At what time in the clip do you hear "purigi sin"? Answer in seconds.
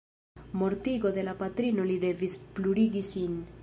2.57-3.43